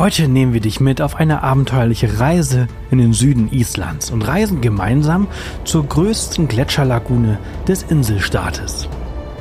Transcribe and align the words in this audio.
Heute 0.00 0.28
nehmen 0.28 0.54
wir 0.54 0.62
dich 0.62 0.80
mit 0.80 1.02
auf 1.02 1.16
eine 1.16 1.42
abenteuerliche 1.42 2.18
Reise 2.18 2.68
in 2.90 2.96
den 2.96 3.12
Süden 3.12 3.52
Islands 3.52 4.10
und 4.10 4.22
reisen 4.22 4.62
gemeinsam 4.62 5.28
zur 5.64 5.84
größten 5.84 6.48
Gletscherlagune 6.48 7.38
des 7.68 7.82
Inselstaates. 7.82 8.88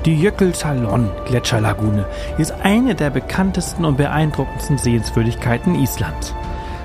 Die 0.03 0.21
Jökulsárlón 0.21 1.11
Gletscherlagune 1.23 2.05
ist 2.37 2.51
eine 2.51 2.93
der 2.93 3.09
bekanntesten 3.09 3.85
und 3.85 3.95
beeindruckendsten 3.95 4.77
Sehenswürdigkeiten 4.77 5.75
Islands. 5.75 6.35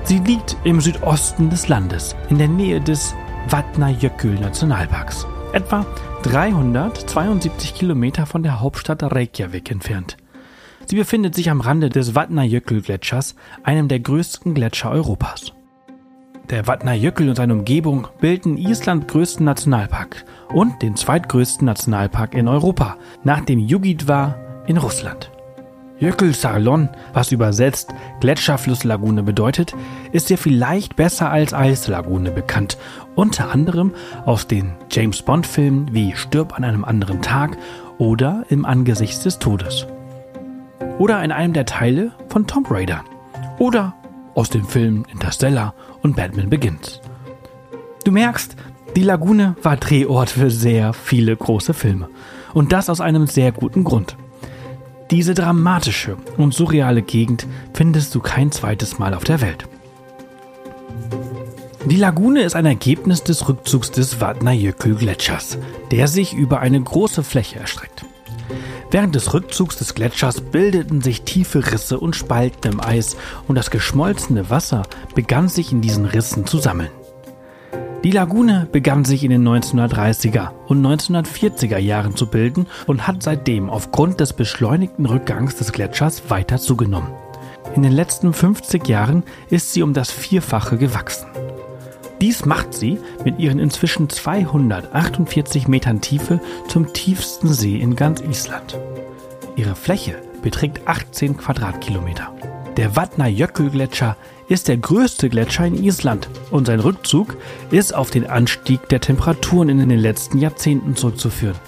Sie 0.04 0.18
liegt 0.18 0.56
im 0.62 0.80
Südosten 0.80 1.50
des 1.50 1.66
Landes, 1.66 2.14
in 2.28 2.38
der 2.38 2.46
Nähe 2.46 2.80
des 2.80 3.12
Vatnajökull 3.48 4.38
Nationalparks, 4.38 5.26
etwa 5.52 5.84
372 6.22 7.74
Kilometer 7.74 8.24
von 8.24 8.44
der 8.44 8.60
Hauptstadt 8.60 9.02
Reykjavik 9.02 9.72
entfernt. 9.72 10.16
Sie 10.86 10.96
befindet 10.96 11.34
sich 11.34 11.50
am 11.50 11.60
Rande 11.60 11.88
des 11.88 12.14
Vatnajökull-Gletschers, 12.14 13.34
einem 13.62 13.88
der 13.88 14.00
größten 14.00 14.54
Gletscher 14.54 14.90
Europas. 14.90 15.52
Der 16.50 16.64
Vatnajökull 16.64 17.30
und 17.30 17.36
seine 17.36 17.54
Umgebung 17.54 18.06
bilden 18.20 18.58
Islands 18.58 19.06
größten 19.06 19.46
Nationalpark 19.46 20.24
und 20.52 20.82
den 20.82 20.94
zweitgrößten 20.94 21.64
Nationalpark 21.64 22.34
in 22.34 22.48
Europa, 22.48 22.98
nach 23.22 23.40
dem 23.40 23.58
Jugitwa 23.58 24.34
in 24.66 24.76
Russland. 24.76 25.30
Jökulsárlón, 26.00 26.88
was 27.14 27.32
übersetzt 27.32 27.94
Gletscherflusslagune 28.20 29.22
bedeutet, 29.22 29.74
ist 30.12 30.28
dir 30.28 30.36
vielleicht 30.36 30.96
besser 30.96 31.30
als 31.30 31.54
Eislagune 31.54 32.30
bekannt, 32.30 32.76
unter 33.14 33.50
anderem 33.50 33.92
aus 34.26 34.46
den 34.46 34.74
James 34.90 35.22
Bond 35.22 35.46
Filmen 35.46 35.94
wie 35.94 36.14
Stirb 36.14 36.54
an 36.54 36.64
einem 36.64 36.84
anderen 36.84 37.22
Tag 37.22 37.56
oder 37.96 38.44
im 38.50 38.66
Angesicht 38.66 39.24
des 39.24 39.38
Todes 39.38 39.86
oder 40.98 41.22
in 41.22 41.32
einem 41.32 41.52
der 41.52 41.66
Teile 41.66 42.12
von 42.28 42.46
Tomb 42.46 42.70
Raider 42.70 43.04
oder 43.58 43.94
aus 44.34 44.50
den 44.50 44.64
Filmen 44.64 45.04
Interstellar 45.10 45.74
und 46.02 46.16
Batman 46.16 46.50
Begins. 46.50 47.00
Du 48.04 48.12
merkst, 48.12 48.56
die 48.96 49.02
Lagune 49.02 49.56
war 49.62 49.76
Drehort 49.76 50.30
für 50.30 50.50
sehr 50.50 50.92
viele 50.92 51.36
große 51.36 51.74
Filme. 51.74 52.08
Und 52.52 52.72
das 52.72 52.88
aus 52.88 53.00
einem 53.00 53.26
sehr 53.26 53.50
guten 53.50 53.82
Grund. 53.82 54.16
Diese 55.10 55.34
dramatische 55.34 56.16
und 56.36 56.54
surreale 56.54 57.02
Gegend 57.02 57.46
findest 57.72 58.14
du 58.14 58.20
kein 58.20 58.52
zweites 58.52 58.98
Mal 58.98 59.14
auf 59.14 59.24
der 59.24 59.40
Welt. 59.40 59.66
Die 61.86 61.96
Lagune 61.96 62.42
ist 62.42 62.54
ein 62.54 62.66
Ergebnis 62.66 63.24
des 63.24 63.48
Rückzugs 63.48 63.90
des 63.90 64.14
Vatnajökull-Gletschers, 64.14 65.58
der 65.90 66.08
sich 66.08 66.32
über 66.32 66.60
eine 66.60 66.80
große 66.80 67.22
Fläche 67.22 67.58
erstreckt. 67.58 68.06
Während 68.94 69.16
des 69.16 69.34
Rückzugs 69.34 69.74
des 69.74 69.96
Gletschers 69.96 70.40
bildeten 70.40 71.00
sich 71.00 71.22
tiefe 71.22 71.72
Risse 71.72 71.98
und 71.98 72.14
Spalten 72.14 72.74
im 72.74 72.80
Eis 72.80 73.16
und 73.48 73.56
das 73.56 73.72
geschmolzene 73.72 74.50
Wasser 74.50 74.82
begann 75.16 75.48
sich 75.48 75.72
in 75.72 75.80
diesen 75.80 76.04
Rissen 76.04 76.46
zu 76.46 76.58
sammeln. 76.58 76.92
Die 78.04 78.12
Lagune 78.12 78.68
begann 78.70 79.04
sich 79.04 79.24
in 79.24 79.32
den 79.32 79.42
1930er 79.42 80.50
und 80.68 80.86
1940er 80.86 81.78
Jahren 81.78 82.14
zu 82.14 82.28
bilden 82.28 82.68
und 82.86 83.08
hat 83.08 83.24
seitdem 83.24 83.68
aufgrund 83.68 84.20
des 84.20 84.32
beschleunigten 84.32 85.06
Rückgangs 85.06 85.56
des 85.56 85.72
Gletschers 85.72 86.30
weiter 86.30 86.58
zugenommen. 86.58 87.10
In 87.74 87.82
den 87.82 87.90
letzten 87.90 88.32
50 88.32 88.86
Jahren 88.86 89.24
ist 89.50 89.72
sie 89.72 89.82
um 89.82 89.92
das 89.92 90.12
Vierfache 90.12 90.78
gewachsen. 90.78 91.26
Dies 92.24 92.46
macht 92.46 92.72
sie 92.72 92.98
mit 93.22 93.38
ihren 93.38 93.58
inzwischen 93.58 94.08
248 94.08 95.68
Metern 95.68 96.00
Tiefe 96.00 96.40
zum 96.68 96.94
tiefsten 96.94 97.52
See 97.52 97.76
in 97.76 97.96
ganz 97.96 98.22
Island. 98.22 98.78
Ihre 99.56 99.74
Fläche 99.74 100.22
beträgt 100.40 100.88
18 100.88 101.36
Quadratkilometer. 101.36 102.32
Der 102.78 102.92
Vatnajökull-Gletscher 102.92 104.16
ist 104.48 104.68
der 104.68 104.78
größte 104.78 105.28
Gletscher 105.28 105.66
in 105.66 105.84
Island 105.84 106.30
und 106.50 106.66
sein 106.66 106.80
Rückzug 106.80 107.36
ist 107.70 107.94
auf 107.94 108.10
den 108.10 108.26
Anstieg 108.26 108.88
der 108.88 109.02
Temperaturen 109.02 109.68
in 109.68 109.86
den 109.86 109.98
letzten 109.98 110.38
Jahrzehnten 110.38 110.96
zurückzuführen. 110.96 111.58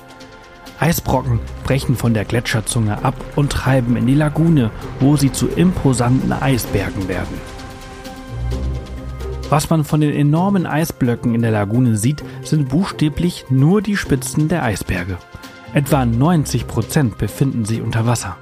Eisbrocken 0.80 1.38
brechen 1.64 1.96
von 1.96 2.14
der 2.14 2.24
Gletscherzunge 2.24 3.04
ab 3.04 3.14
und 3.36 3.52
treiben 3.52 3.94
in 3.98 4.06
die 4.06 4.14
Lagune, 4.14 4.70
wo 5.00 5.18
sie 5.18 5.32
zu 5.32 5.48
imposanten 5.48 6.32
Eisbergen 6.32 7.08
werden. 7.08 7.55
Was 9.48 9.70
man 9.70 9.84
von 9.84 10.00
den 10.00 10.12
enormen 10.12 10.66
Eisblöcken 10.66 11.34
in 11.34 11.42
der 11.42 11.52
Lagune 11.52 11.96
sieht, 11.96 12.24
sind 12.42 12.68
buchstäblich 12.68 13.44
nur 13.48 13.80
die 13.80 13.96
Spitzen 13.96 14.48
der 14.48 14.64
Eisberge. 14.64 15.18
Etwa 15.72 16.04
90 16.04 16.66
Prozent 16.66 17.16
befinden 17.16 17.64
sich 17.64 17.80
unter 17.80 18.06
Wasser. 18.06 18.36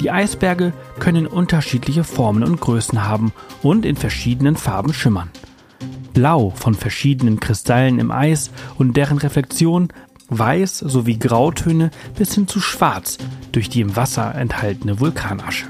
Die 0.00 0.12
Eisberge 0.12 0.72
können 1.00 1.26
unterschiedliche 1.26 2.04
Formen 2.04 2.44
und 2.44 2.60
Größen 2.60 3.04
haben 3.04 3.32
und 3.62 3.84
in 3.84 3.96
verschiedenen 3.96 4.56
Farben 4.56 4.92
schimmern. 4.92 5.30
Blau 6.12 6.50
von 6.50 6.74
verschiedenen 6.74 7.40
Kristallen 7.40 7.98
im 7.98 8.12
Eis 8.12 8.50
und 8.78 8.96
deren 8.96 9.18
Reflexion, 9.18 9.88
Weiß 10.28 10.78
sowie 10.78 11.18
Grautöne 11.18 11.90
bis 12.16 12.34
hin 12.34 12.48
zu 12.48 12.60
Schwarz 12.60 13.18
durch 13.52 13.68
die 13.68 13.82
im 13.82 13.94
Wasser 13.94 14.34
enthaltene 14.34 14.98
Vulkanasche. 14.98 15.66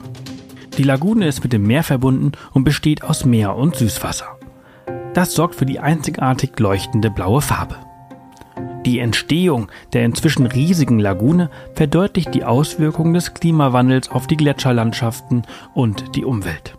Die 0.78 0.84
Lagune 0.84 1.26
ist 1.26 1.42
mit 1.42 1.52
dem 1.52 1.66
Meer 1.66 1.82
verbunden 1.82 2.32
und 2.52 2.64
besteht 2.64 3.02
aus 3.02 3.24
Meer 3.24 3.56
und 3.56 3.76
Süßwasser. 3.76 4.33
Das 5.14 5.32
sorgt 5.32 5.54
für 5.54 5.66
die 5.66 5.80
einzigartig 5.80 6.58
leuchtende 6.58 7.10
blaue 7.10 7.40
Farbe. 7.40 7.76
Die 8.84 8.98
Entstehung 8.98 9.68
der 9.92 10.04
inzwischen 10.04 10.46
riesigen 10.46 10.98
Lagune 10.98 11.50
verdeutlicht 11.74 12.34
die 12.34 12.44
Auswirkungen 12.44 13.14
des 13.14 13.32
Klimawandels 13.32 14.10
auf 14.10 14.26
die 14.26 14.36
Gletscherlandschaften 14.36 15.42
und 15.72 16.16
die 16.16 16.24
Umwelt. 16.24 16.76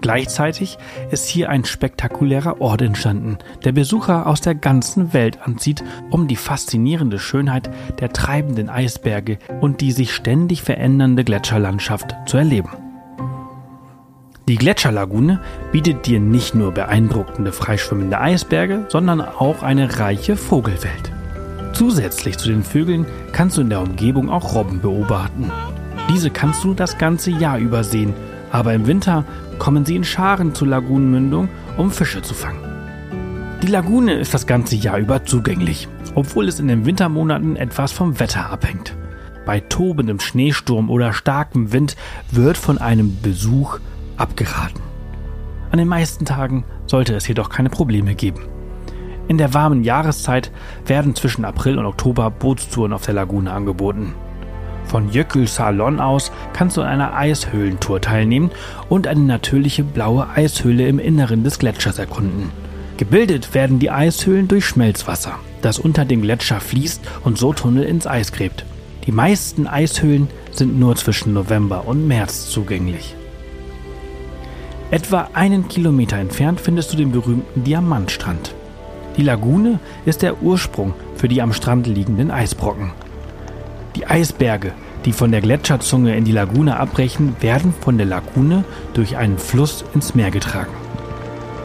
Gleichzeitig 0.00 0.78
ist 1.10 1.28
hier 1.28 1.50
ein 1.50 1.64
spektakulärer 1.64 2.60
Ort 2.60 2.80
entstanden, 2.82 3.36
der 3.64 3.72
Besucher 3.72 4.26
aus 4.26 4.40
der 4.40 4.54
ganzen 4.54 5.12
Welt 5.12 5.38
anzieht, 5.42 5.84
um 6.10 6.26
die 6.26 6.36
faszinierende 6.36 7.18
Schönheit 7.18 7.70
der 8.00 8.10
treibenden 8.10 8.70
Eisberge 8.70 9.38
und 9.60 9.82
die 9.82 9.92
sich 9.92 10.14
ständig 10.14 10.62
verändernde 10.62 11.22
Gletscherlandschaft 11.22 12.16
zu 12.26 12.38
erleben. 12.38 12.89
Die 14.50 14.56
Gletscherlagune 14.56 15.38
bietet 15.70 16.06
dir 16.06 16.18
nicht 16.18 16.56
nur 16.56 16.72
beeindruckende 16.72 17.52
freischwimmende 17.52 18.20
Eisberge, 18.20 18.84
sondern 18.88 19.20
auch 19.20 19.62
eine 19.62 20.00
reiche 20.00 20.36
Vogelwelt. 20.36 21.12
Zusätzlich 21.72 22.36
zu 22.36 22.48
den 22.48 22.64
Vögeln 22.64 23.06
kannst 23.30 23.56
du 23.56 23.60
in 23.60 23.70
der 23.70 23.80
Umgebung 23.80 24.28
auch 24.28 24.56
Robben 24.56 24.80
beobachten. 24.80 25.52
Diese 26.12 26.30
kannst 26.30 26.64
du 26.64 26.74
das 26.74 26.98
ganze 26.98 27.30
Jahr 27.30 27.58
über 27.58 27.84
sehen, 27.84 28.12
aber 28.50 28.74
im 28.74 28.88
Winter 28.88 29.24
kommen 29.60 29.84
sie 29.84 29.94
in 29.94 30.02
Scharen 30.02 30.52
zur 30.52 30.66
Lagunenmündung, 30.66 31.48
um 31.76 31.92
Fische 31.92 32.20
zu 32.20 32.34
fangen. 32.34 32.64
Die 33.62 33.68
Lagune 33.68 34.14
ist 34.14 34.34
das 34.34 34.48
ganze 34.48 34.74
Jahr 34.74 34.98
über 34.98 35.24
zugänglich, 35.24 35.86
obwohl 36.16 36.48
es 36.48 36.58
in 36.58 36.66
den 36.66 36.86
Wintermonaten 36.86 37.54
etwas 37.54 37.92
vom 37.92 38.18
Wetter 38.18 38.50
abhängt. 38.50 38.96
Bei 39.46 39.60
tobendem 39.60 40.18
Schneesturm 40.18 40.90
oder 40.90 41.12
starkem 41.12 41.72
Wind 41.72 41.94
wird 42.32 42.56
von 42.56 42.78
einem 42.78 43.16
Besuch 43.22 43.78
abgeraten. 44.20 44.80
An 45.70 45.78
den 45.78 45.88
meisten 45.88 46.24
Tagen 46.24 46.64
sollte 46.86 47.14
es 47.14 47.28
jedoch 47.28 47.48
keine 47.48 47.70
Probleme 47.70 48.14
geben. 48.14 48.42
In 49.28 49.38
der 49.38 49.54
warmen 49.54 49.84
Jahreszeit 49.84 50.50
werden 50.86 51.14
zwischen 51.14 51.44
April 51.44 51.78
und 51.78 51.86
Oktober 51.86 52.30
Bootstouren 52.30 52.92
auf 52.92 53.04
der 53.04 53.14
Lagune 53.14 53.52
angeboten. 53.52 54.14
Von 54.86 55.08
Jökül 55.08 55.46
Salon 55.46 56.00
aus 56.00 56.32
kannst 56.52 56.76
du 56.76 56.80
an 56.80 56.88
einer 56.88 57.14
Eishöhlentour 57.14 58.00
teilnehmen 58.00 58.50
und 58.88 59.06
eine 59.06 59.20
natürliche 59.20 59.84
blaue 59.84 60.26
Eishöhle 60.34 60.88
im 60.88 60.98
Inneren 60.98 61.44
des 61.44 61.60
Gletschers 61.60 62.00
erkunden. 62.00 62.50
Gebildet 62.96 63.54
werden 63.54 63.78
die 63.78 63.92
Eishöhlen 63.92 64.48
durch 64.48 64.66
Schmelzwasser, 64.66 65.36
das 65.62 65.78
unter 65.78 66.04
dem 66.04 66.22
Gletscher 66.22 66.60
fließt 66.60 67.00
und 67.22 67.38
so 67.38 67.52
Tunnel 67.52 67.84
ins 67.84 68.08
Eis 68.08 68.32
gräbt. 68.32 68.64
Die 69.06 69.12
meisten 69.12 69.68
Eishöhlen 69.68 70.26
sind 70.50 70.78
nur 70.78 70.96
zwischen 70.96 71.32
November 71.32 71.86
und 71.86 72.08
März 72.08 72.50
zugänglich. 72.50 73.14
Etwa 74.90 75.28
einen 75.34 75.68
Kilometer 75.68 76.16
entfernt 76.16 76.60
findest 76.60 76.92
du 76.92 76.96
den 76.96 77.12
berühmten 77.12 77.62
Diamantstrand. 77.62 78.54
Die 79.16 79.22
Lagune 79.22 79.78
ist 80.04 80.22
der 80.22 80.42
Ursprung 80.42 80.94
für 81.14 81.28
die 81.28 81.42
am 81.42 81.52
Strand 81.52 81.86
liegenden 81.86 82.32
Eisbrocken. 82.32 82.92
Die 83.94 84.06
Eisberge, 84.06 84.72
die 85.04 85.12
von 85.12 85.30
der 85.30 85.42
Gletscherzunge 85.42 86.16
in 86.16 86.24
die 86.24 86.32
Lagune 86.32 86.76
abbrechen, 86.76 87.36
werden 87.40 87.72
von 87.80 87.98
der 87.98 88.06
Lagune 88.06 88.64
durch 88.92 89.16
einen 89.16 89.38
Fluss 89.38 89.84
ins 89.94 90.16
Meer 90.16 90.32
getragen. 90.32 90.72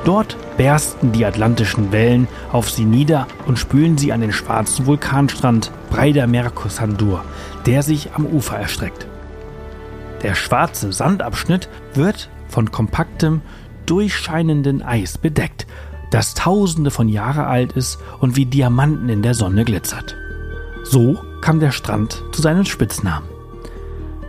Dort 0.03 0.37
bersten 0.55 1.11
die 1.11 1.25
atlantischen 1.25 1.91
Wellen 1.91 2.27
auf 2.51 2.69
sie 2.69 2.85
nieder 2.85 3.25
und 3.47 3.57
spülen 3.57 3.97
sie 3.97 4.13
an 4.13 4.21
den 4.21 4.33
schwarzen 4.33 4.85
Vulkanstrand 4.85 5.71
Breida 5.89 6.27
Mercosandur, 6.27 7.23
der 7.65 7.81
sich 7.81 8.13
am 8.13 8.27
Ufer 8.27 8.57
erstreckt. 8.57 9.07
Der 10.21 10.35
schwarze 10.35 10.93
Sandabschnitt 10.93 11.69
wird 11.95 12.29
von 12.55 12.71
kompaktem, 12.71 13.41
durchscheinenden 13.85 14.81
Eis 14.81 15.17
bedeckt, 15.17 15.67
das 16.09 16.35
tausende 16.35 16.89
von 16.89 17.09
Jahre 17.09 17.47
alt 17.47 17.73
ist 17.73 17.99
und 18.21 18.37
wie 18.37 18.45
Diamanten 18.45 19.09
in 19.09 19.21
der 19.21 19.33
Sonne 19.33 19.65
glitzert. 19.65 20.15
So 20.83 21.19
kam 21.41 21.59
der 21.59 21.71
Strand 21.71 22.23
zu 22.31 22.41
seinen 22.41 22.65
Spitznamen. 22.65 23.27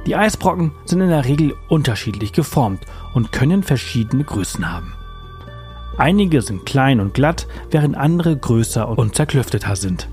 Die 0.06 0.16
Eisbrocken 0.16 0.72
sind 0.86 1.02
in 1.02 1.08
der 1.08 1.24
Regel 1.24 1.54
unterschiedlich 1.68 2.32
geformt 2.32 2.84
und 3.14 3.30
können 3.30 3.62
verschiedene 3.62 4.24
Größen 4.24 4.72
haben. 4.72 4.92
Einige 5.96 6.42
sind 6.42 6.66
klein 6.66 6.98
und 6.98 7.14
glatt, 7.14 7.46
während 7.70 7.96
andere 7.96 8.36
größer 8.36 8.88
und 8.88 9.14
zerklüfteter 9.14 9.76
sind. 9.76 10.08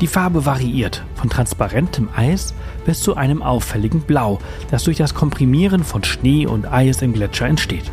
Die 0.00 0.06
Farbe 0.06 0.46
variiert 0.46 1.02
von 1.16 1.28
transparentem 1.28 2.08
Eis 2.14 2.54
bis 2.84 3.00
zu 3.00 3.16
einem 3.16 3.42
auffälligen 3.42 4.02
Blau, 4.02 4.38
das 4.70 4.84
durch 4.84 4.96
das 4.96 5.14
Komprimieren 5.14 5.82
von 5.82 6.04
Schnee 6.04 6.46
und 6.46 6.70
Eis 6.70 7.02
im 7.02 7.12
Gletscher 7.12 7.46
entsteht. 7.46 7.90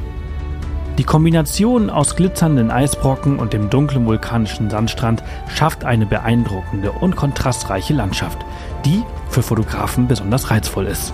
Die 0.99 1.03
Kombination 1.03 1.89
aus 1.89 2.15
glitzernden 2.15 2.71
Eisbrocken 2.71 3.37
und 3.37 3.53
dem 3.53 3.69
dunklen 3.69 4.05
vulkanischen 4.05 4.69
Sandstrand 4.69 5.23
schafft 5.53 5.83
eine 5.83 6.05
beeindruckende 6.05 6.91
und 6.91 7.15
kontrastreiche 7.17 7.93
Landschaft, 7.93 8.37
die 8.85 9.03
für 9.27 9.41
Fotografen 9.41 10.07
besonders 10.07 10.51
reizvoll 10.51 10.85
ist. 10.85 11.13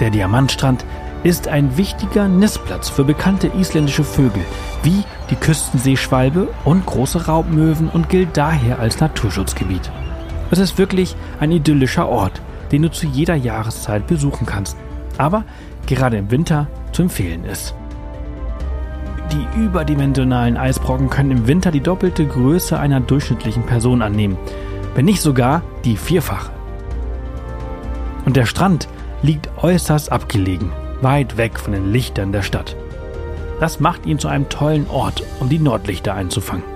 Der 0.00 0.10
Diamantstrand 0.10 0.84
ist 1.22 1.48
ein 1.48 1.78
wichtiger 1.78 2.28
Nistplatz 2.28 2.90
für 2.90 3.04
bekannte 3.04 3.46
isländische 3.46 4.04
Vögel 4.04 4.44
wie 4.82 5.02
die 5.30 5.36
Küstenseeschwalbe 5.36 6.48
und 6.64 6.84
große 6.84 7.26
Raubmöwen 7.26 7.88
und 7.88 8.10
gilt 8.10 8.36
daher 8.36 8.80
als 8.80 9.00
Naturschutzgebiet. 9.00 9.90
Es 10.50 10.58
ist 10.58 10.78
wirklich 10.78 11.16
ein 11.40 11.50
idyllischer 11.50 12.08
Ort, 12.08 12.40
den 12.72 12.82
du 12.82 12.90
zu 12.90 13.06
jeder 13.06 13.34
Jahreszeit 13.34 14.06
besuchen 14.06 14.46
kannst, 14.46 14.76
aber 15.18 15.44
gerade 15.86 16.16
im 16.16 16.30
Winter 16.30 16.68
zu 16.92 17.02
empfehlen 17.02 17.44
ist. 17.44 17.74
Die 19.32 19.60
überdimensionalen 19.60 20.56
Eisbrocken 20.56 21.10
können 21.10 21.32
im 21.32 21.46
Winter 21.46 21.70
die 21.70 21.80
doppelte 21.80 22.26
Größe 22.26 22.78
einer 22.78 23.00
durchschnittlichen 23.00 23.64
Person 23.64 24.02
annehmen, 24.02 24.38
wenn 24.94 25.04
nicht 25.04 25.20
sogar 25.20 25.62
die 25.84 25.96
vierfache. 25.96 26.52
Und 28.24 28.36
der 28.36 28.46
Strand 28.46 28.88
liegt 29.22 29.50
äußerst 29.62 30.12
abgelegen, 30.12 30.70
weit 31.00 31.36
weg 31.36 31.58
von 31.58 31.72
den 31.72 31.92
Lichtern 31.92 32.32
der 32.32 32.42
Stadt. 32.42 32.76
Das 33.58 33.80
macht 33.80 34.06
ihn 34.06 34.18
zu 34.18 34.28
einem 34.28 34.48
tollen 34.48 34.88
Ort, 34.88 35.22
um 35.40 35.48
die 35.48 35.58
Nordlichter 35.58 36.14
einzufangen. 36.14 36.75